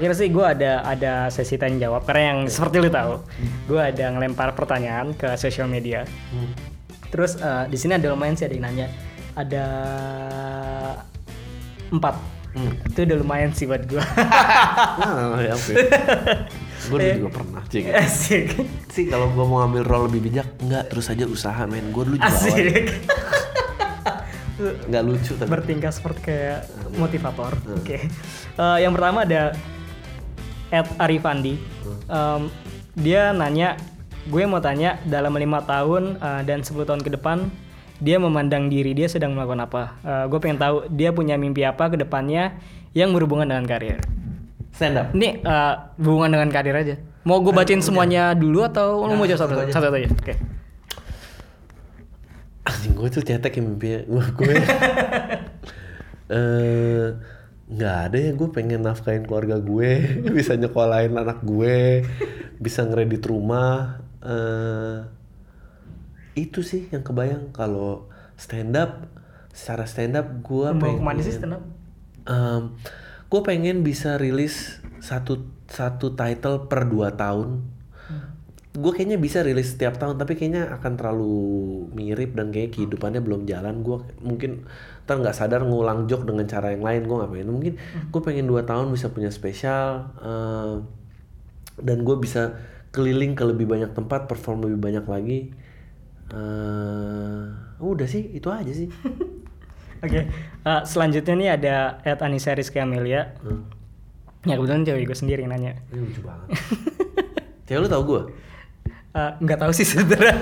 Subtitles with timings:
[0.00, 3.20] terakhir sih gue ada ada sesi tanya jawab karena yang seperti lu tahu,
[3.68, 6.08] gue ada ngelempar pertanyaan ke sosial media.
[6.32, 6.56] Hmm.
[7.12, 8.88] Terus eh, di sini ada lumayan sih ada yang nanya,
[9.36, 9.64] ada
[11.92, 12.16] empat.
[12.56, 12.72] Hmm.
[12.88, 14.00] Itu udah lumayan sih buat gue.
[14.00, 15.54] Nah, ya
[16.88, 17.84] gue juga pernah sih.
[17.84, 17.92] gitu.
[17.92, 18.46] Asik.
[18.88, 21.92] Sih kalau gue mau ngambil role lebih bijak, enggak terus aja usaha men.
[21.92, 22.88] Gue dulu juga Asik.
[24.88, 25.48] nggak lucu tapi.
[25.52, 26.64] Bertingkah seperti kayak
[26.96, 27.52] motivator.
[27.76, 28.08] Oke.
[28.56, 29.52] Eh, yang pertama ada
[30.70, 31.58] Ed Arifandi.
[32.10, 32.42] Em,
[32.94, 33.78] dia nanya,
[34.26, 37.50] gue mau tanya dalam lima tahun eh, dan 10 tahun ke depan
[38.00, 39.82] dia memandang diri dia sedang melakukan apa?
[40.00, 42.56] Eh, gue pengen tahu dia punya mimpi apa ke depannya
[42.96, 44.00] yang berhubungan dengan karir.
[44.72, 45.06] Stand up.
[45.12, 46.96] Ini eh, hubungan dengan karir aja.
[47.28, 49.72] Mau gue bacain semuanya dulu atau lu mau jawab satu satu aja.
[49.76, 50.08] satu aja?
[50.08, 50.34] Oke.
[52.64, 54.00] Anjing gue tuh cetek ya mimpinya.
[54.08, 54.54] Gue gue
[56.32, 57.06] eh
[57.70, 59.90] nggak ada ya gue pengen nafkahin keluarga gue,
[60.38, 62.02] bisa nyekolahin anak gue,
[62.58, 64.02] bisa ngeredit rumah.
[64.20, 65.00] eh
[66.38, 68.06] itu sih yang kebayang kalau
[68.38, 69.10] stand up
[69.50, 71.62] secara stand up gue Mau pengen ke mana sih stand up?
[73.30, 77.62] gue pengen bisa rilis satu satu title per dua tahun
[78.70, 81.34] gue kayaknya bisa rilis setiap tahun tapi kayaknya akan terlalu
[81.90, 83.82] mirip dan kayak kehidupannya belum jalan.
[83.82, 84.70] Gue mungkin
[85.06, 87.50] ntar nggak sadar ngulang joke dengan cara yang lain gue nggak pengen.
[87.50, 87.72] Mungkin
[88.14, 90.74] gue pengen dua tahun bisa punya spesial eh,
[91.82, 92.62] dan gue bisa
[92.94, 95.38] keliling ke lebih banyak tempat perform lebih banyak lagi.
[96.30, 97.44] Eh,
[97.82, 98.86] udah sih itu aja sih.
[100.06, 103.34] Oke, eh, selanjutnya nih ada Ed Anissa Rizky Amelia.
[103.42, 103.66] Hmm.
[104.46, 105.74] Ya kebetulan cewek gue sendiri yang nanya.
[105.90, 106.48] ini lucu banget.
[107.68, 108.22] Cewek lu tau gue
[109.12, 110.38] Nggak tahu sih sebenarnya.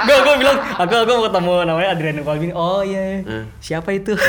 [0.00, 2.52] gue gue bilang aku aku mau ketemu namanya Adriano Colvin.
[2.52, 3.44] Oh iya, Eh.
[3.58, 4.14] siapa itu?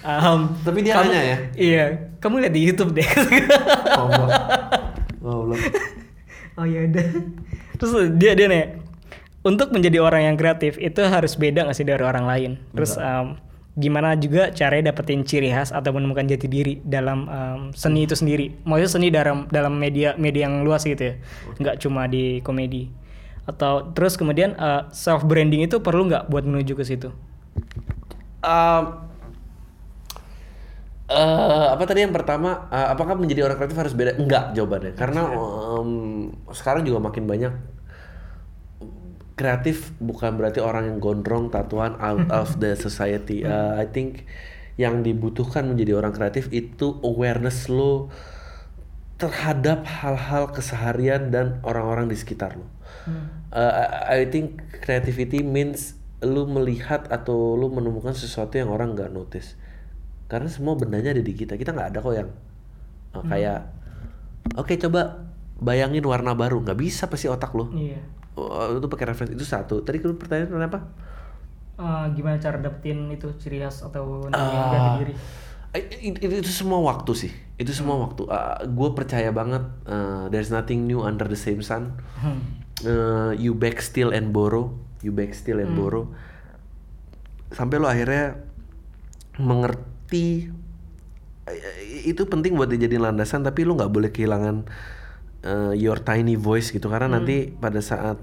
[0.00, 1.36] Em, Tapi dia kamu- nanya ya?
[1.54, 1.84] Iya,
[2.18, 3.04] kamu lihat di YouTube deh.
[3.98, 4.30] Goblok.
[5.20, 5.60] Goblok.
[6.54, 7.06] oh iya udah.
[7.76, 8.64] Terus dia dia nih,
[9.42, 12.50] untuk menjadi orang yang kreatif itu harus beda nggak sih dari orang lain?
[12.72, 13.36] Terus em,
[13.80, 18.52] gimana juga caranya dapetin ciri khas atau menemukan jati diri dalam em, seni itu sendiri?
[18.68, 21.14] Maksudnya seni dalam dalam media media yang luas gitu ya,
[21.56, 22.92] nggak cuma di komedi.
[23.48, 24.54] Atau terus kemudian
[24.94, 27.08] self branding itu perlu nggak buat menuju ke situ?
[28.40, 29.08] Um,
[31.10, 32.70] eh, apa tadi yang pertama?
[32.70, 34.14] eh, apakah menjadi orang kreatif harus beda?
[34.20, 34.92] Enggak jawabannya.
[34.94, 35.90] Karena em,
[36.54, 37.52] sekarang juga makin banyak
[39.40, 43.40] kreatif bukan berarti orang yang gondrong tatuan out of the society.
[43.40, 44.28] Eh, I think
[44.76, 48.12] yang dibutuhkan menjadi orang kreatif itu awareness lo
[49.20, 52.64] terhadap hal-hal keseharian dan orang-orang di sekitar lo.
[53.52, 59.60] Uh, I think creativity means lu melihat atau lu menemukan sesuatu yang orang nggak notice.
[60.24, 61.60] Karena semua bendanya ada di kita.
[61.60, 62.30] Kita nggak ada kok yang
[63.12, 63.68] uh, kayak,
[64.56, 65.28] oke coba
[65.60, 66.64] bayangin warna baru.
[66.64, 67.68] Nggak bisa pasti otak lo.
[67.76, 68.19] Iya.
[68.38, 69.82] Oh, itu pakai referensi itu satu.
[69.82, 70.78] Tadi lu pertanyaan apa?
[71.80, 74.70] Eh, gimana cara dapetin itu ciri khas atau Ah.
[74.70, 75.14] jati diri?
[75.70, 77.32] Eh, Itu, itu semua waktu sih.
[77.56, 78.26] Itu semua waktu.
[78.68, 79.64] gue percaya banget.
[79.86, 81.94] uh, there's nothing new under the same sun.
[82.20, 82.42] Hmm.
[82.80, 84.72] uh, you back steal and borrow,
[85.04, 86.08] you back steal and borrow,
[87.52, 88.40] sampai lo akhirnya
[89.36, 90.48] mengerti
[92.06, 94.64] itu penting buat dijadiin landasan, tapi lo nggak boleh kehilangan
[95.44, 96.88] uh, your tiny voice gitu.
[96.88, 98.18] Karena nanti pada saat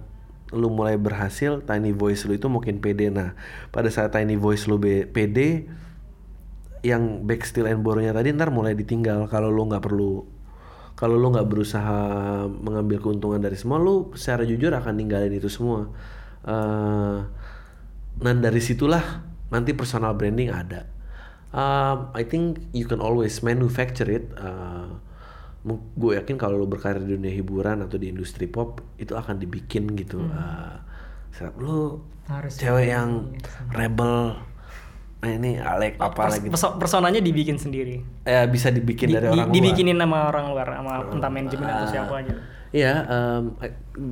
[0.55, 3.11] lu mulai berhasil, tiny voice lu itu mungkin pede.
[3.11, 3.35] Nah,
[3.69, 5.67] pada saat tiny voice lu be- pede,
[6.85, 9.27] yang back steal and borrow-nya tadi ntar mulai ditinggal.
[9.27, 10.23] Kalau lu nggak perlu
[10.97, 11.99] kalau lu nggak berusaha
[12.49, 15.93] mengambil keuntungan dari semua lu secara jujur akan ninggalin itu semua.
[16.41, 17.17] Eh,
[18.17, 19.21] dan dari situlah
[19.53, 20.89] nanti personal branding ada.
[21.47, 24.27] Um, I think you can always manufacture it
[25.69, 29.91] gue yakin kalau lu berkarir di dunia hiburan atau di industri pop itu akan dibikin
[29.93, 30.75] gitu Eh,
[31.31, 33.31] serap lu Harus cewek yang
[33.69, 34.35] rebel.
[35.17, 36.47] Nah ini Alek apa Pers- lagi?
[36.47, 38.03] perso- personanya dibikin sendiri.
[38.21, 39.55] ya bisa dibikin Di- dari di- orang luar.
[39.55, 42.33] dibikinin sama orang luar, sama entah manajemen atau siapa aja.
[42.67, 43.43] Iya, um,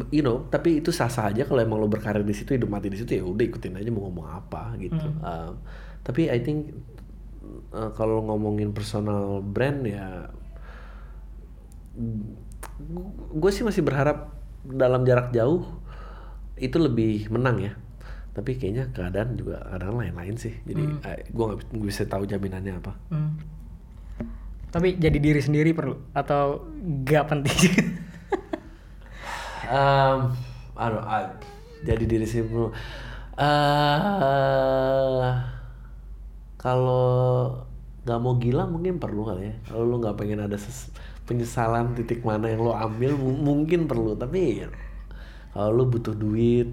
[0.10, 2.96] you know, tapi itu sah-sah aja kalau emang lo berkarir di situ, hidup mati di
[2.96, 4.96] situ ya udah ikutin aja mau ngomong apa gitu.
[5.20, 5.60] Um,
[6.02, 6.72] tapi I think
[7.72, 10.32] uh, kalau ngomongin personal brand ya,
[13.36, 15.64] gue sih masih berharap dalam jarak jauh
[16.60, 17.74] itu lebih menang ya.
[18.36, 20.56] Tapi kayaknya keadaan juga keadaan lain-lain sih.
[20.68, 20.84] Jadi
[21.32, 22.94] gue nggak bisa tahu jaminannya apa.
[23.12, 23.40] Hmm.
[24.76, 26.68] Tapi jadi diri sendiri perlu atau
[27.08, 27.56] gak penting?
[29.66, 30.38] Um,
[30.78, 31.34] aduh, ah,
[31.82, 32.70] jadi diri sih bro.
[33.36, 35.32] Eh,
[36.62, 37.66] kalau
[38.06, 39.56] nggak mau gila mungkin perlu kali ya.
[39.66, 40.94] Kalau lu nggak pengen ada ses-
[41.26, 44.14] penyesalan titik mana yang lo ambil mu- mungkin perlu.
[44.14, 44.70] Tapi ya,
[45.52, 46.70] kalau lu butuh duit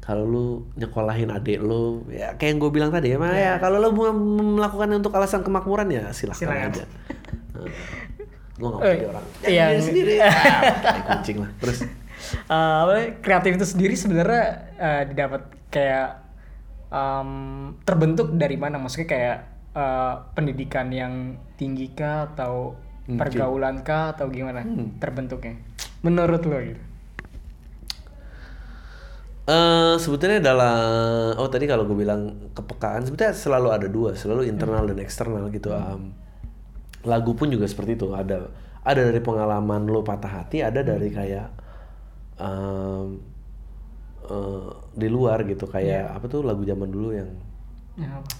[0.00, 0.44] kalau lu
[0.74, 4.10] nyekolahin adik lu ya kayak yang gue bilang tadi ya mah ya kalau lu mau
[4.56, 6.70] melakukan untuk alasan kemakmuran ya silahkan Silakan.
[6.72, 6.84] aja.
[8.56, 9.24] Gue nggak Eh, jadi orang.
[9.40, 10.14] Jangan diri sendiri.
[10.84, 11.78] Tai kucing lah terus.
[12.48, 14.44] Eh, apa kreatif itu sendiri sebenarnya
[14.76, 16.08] eh, didapat kayak
[16.90, 17.30] em,
[17.82, 18.76] terbentuk dari mana?
[18.76, 19.36] Maksudnya kayak
[19.76, 21.14] eh, pendidikan yang
[21.60, 22.74] tinggi kah atau
[23.08, 23.18] Mungkin.
[23.20, 24.88] pergaulan kah atau gimana Hmm.
[25.02, 25.54] terbentuknya
[26.06, 26.82] menurut lo gitu
[29.50, 34.86] Eh sebetulnya dalam oh tadi kalau gue bilang kepekaan sebetulnya selalu ada dua selalu internal
[34.86, 36.14] dan eksternal gitu Am,
[37.06, 38.52] lagu pun juga seperti itu ada
[38.84, 41.48] ada dari pengalaman lo patah hati ada dari kayak
[42.40, 43.20] em,
[44.30, 47.30] eh, di luar gitu kayak apa tuh lagu zaman dulu yang
[47.96, 48.30] Ya, apa?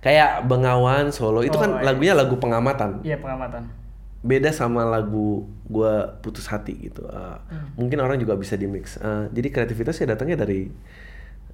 [0.00, 1.84] Kayak Bengawan Solo itu Oh, kan iya.
[1.84, 3.68] lagunya lagu pengamatan iya pengamatan
[4.20, 7.08] beda sama lagu gua putus hati gitu.
[7.08, 7.40] Uh,
[7.80, 9.00] Mungkin orang juga bisa di mix.
[9.00, 10.68] Uh, jadi kreativitas ya datangnya dari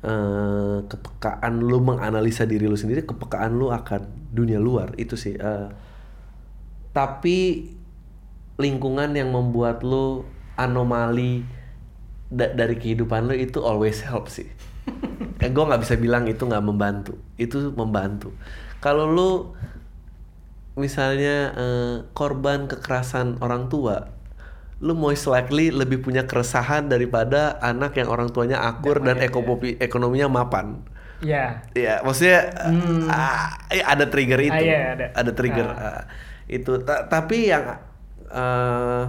[0.03, 5.39] uh, kepekaan lu menganalisa diri lu sendiri, kepekaan lu akan dunia luar itu sih.
[5.39, 5.71] Uh,
[6.91, 7.71] tapi
[8.59, 10.27] lingkungan yang membuat lu
[10.59, 11.47] anomali
[12.27, 14.51] da- dari kehidupan lu itu always help sih.
[15.47, 18.35] Eh, gue nggak bisa bilang itu nggak membantu, itu membantu.
[18.83, 19.31] Kalau lu
[20.77, 24.13] misalnya eh, korban kekerasan orang tua,
[24.85, 30.29] lu most likely lebih punya keresahan daripada anak yang orang tuanya akur dan ekonomi ekonominya
[30.29, 30.67] mapan.
[31.21, 32.41] ya Ya, maksudnya
[33.09, 35.33] ah, eh, ada trigger itu, iya, ada.
[35.33, 36.03] trigger ah,
[36.49, 36.81] itu.
[36.85, 37.65] Ta- tapi yang
[38.33, 39.03] eh,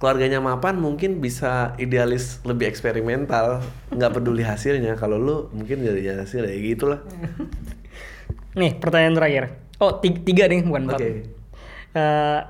[0.00, 3.60] keluarganya mapan mungkin bisa idealis lebih eksperimental,
[3.92, 4.96] nggak peduli hasilnya.
[4.96, 7.04] Kalau lu mungkin jadi hasil ya gitulah.
[8.58, 9.44] nih pertanyaan terakhir
[9.78, 11.10] oh tiga, tiga nih bukan empat Oke.
[11.94, 12.40] Eh,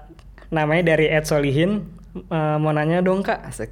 [0.49, 3.70] namanya dari Ed Solihin Eh, mau nanya dong kak asik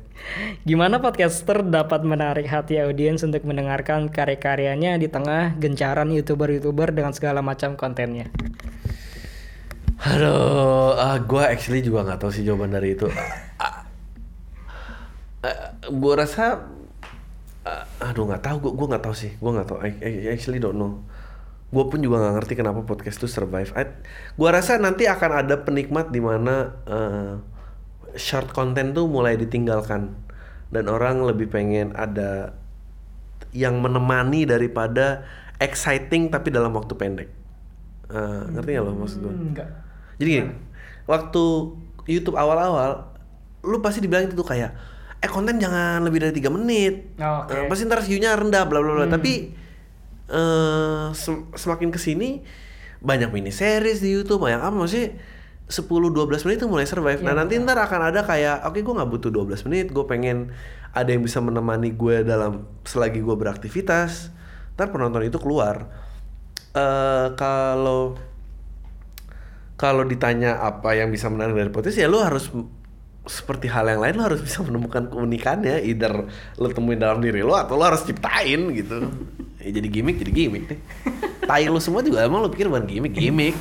[0.63, 7.43] gimana podcaster dapat menarik hati audiens untuk mendengarkan karya-karyanya di tengah gencaran youtuber-youtuber dengan segala
[7.43, 8.31] macam kontennya
[9.99, 13.11] Aduh, ah, gue actually juga nggak tahu sih jawaban dari itu.
[15.89, 16.69] Gue rasa,
[17.65, 19.79] ah, aduh nggak tahu, gue gue nggak tahu sih, gue nggak tahu.
[19.81, 21.01] I, I actually don't know.
[21.69, 23.73] Gue pun juga nggak ngerti kenapa podcast itu survive.
[23.77, 23.89] I,
[24.37, 27.33] gue rasa nanti akan ada penikmat di mana eh,
[28.17, 30.13] short content tuh mulai ditinggalkan
[30.69, 32.53] dan orang lebih pengen ada
[33.57, 35.25] yang menemani daripada
[35.57, 37.29] exciting tapi dalam waktu pendek.
[38.09, 39.33] Eh, ngerti nggak lo maksud gue?
[39.33, 39.69] enggak
[40.19, 40.53] Jadi gini,
[41.05, 41.45] waktu
[42.09, 43.13] YouTube awal-awal,
[43.63, 44.73] lu pasti dibilang itu tuh kayak,
[45.19, 47.51] eh konten jangan lebih dari tiga menit, Oh, oke.
[47.51, 49.07] Eh, pasti ntar view-nya rendah, bla bla bla.
[49.09, 49.33] Tapi
[50.29, 52.45] eh sem- semakin ke sini
[52.99, 55.11] banyak mini series di YouTube, banyak apa sih?
[55.69, 57.21] 10-12 menit itu mulai survive.
[57.21, 60.49] nah nanti ntar akan ada kayak, oke gue nggak butuh 12 menit, gue pengen
[60.91, 64.33] ada yang bisa menemani gue dalam selagi gue beraktivitas.
[64.75, 65.89] Ntar penonton itu keluar.
[66.71, 68.17] eh kalau
[69.75, 72.51] kalau ditanya apa yang bisa menarik dari podcast ya lu harus
[73.29, 75.85] seperti hal yang lain lu harus bisa menemukan keunikannya.
[75.85, 79.07] Either lu temuin dalam diri lu atau lu harus ciptain gitu.
[79.59, 80.81] Ya, jadi gimmick jadi gimmick deh.
[81.45, 83.55] Tai lu semua juga emang lu pikir bukan gimmick gimmick.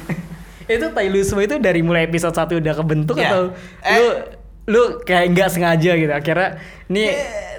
[0.68, 3.32] Itu Tai Lu semua itu dari mulai episode 1 udah kebentuk Ya.
[3.32, 3.42] atau
[3.82, 3.96] Eh.
[3.96, 4.08] lu
[4.68, 6.12] lu kayak nggak sengaja gitu?
[6.12, 7.08] Akhirnya nih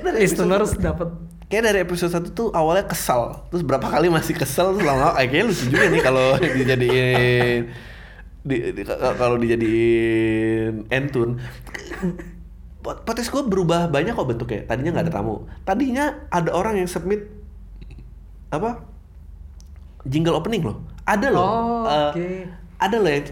[0.05, 1.09] Eh, listeners dapat
[1.49, 3.49] kayak dari episode 1 tuh awalnya kesel.
[3.49, 6.27] Terus berapa kali masih kesel terus lama eh, kayaknya lucu juga nih kalau
[6.61, 7.63] dijadiin
[8.49, 11.37] di, di- kalau dijadiin entun
[12.79, 14.63] Pot- podcast gue berubah banyak kok bentuknya.
[14.65, 15.35] Tadinya nggak ada tamu.
[15.63, 17.27] Tadinya ada orang yang submit
[18.49, 18.81] apa
[20.03, 20.79] jingle opening loh.
[21.03, 21.43] Ada loh.
[21.43, 22.27] Oh, Eh, oke.
[22.79, 23.27] ada loh yang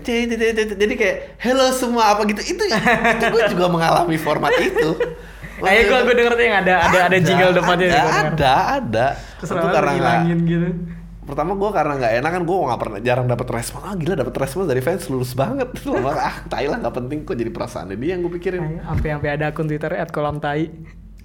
[0.76, 2.42] jadi kayak hello semua apa gitu.
[2.42, 4.98] Itu itu gue juga mengalami format itu.
[5.56, 9.06] Ayo gue gue denger tuh yang ada ada ada jingle depannya ada, ada ada.
[9.40, 9.92] Terus itu karena
[10.26, 10.68] gitu.
[11.26, 13.80] Pertama gue karena nggak enak kan gue nggak pernah jarang dapat respon.
[13.82, 15.68] Ah gila dapat respon dari fans lulus banget.
[15.90, 18.80] Lama ah tai lah nggak penting kok jadi perasaannya dia yang gue pikirin.
[18.80, 20.70] Sampai sampai ada akun Twitter @kolam tai.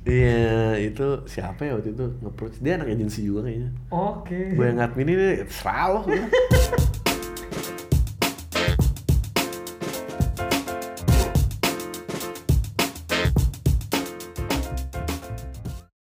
[0.01, 2.05] iya itu siapa ya waktu itu?
[2.25, 2.57] Nge-approach.
[2.57, 3.69] Dia anak agensi juga kayaknya.
[3.93, 4.57] Oke.
[4.57, 5.99] gue yang ngadmin ini serah lo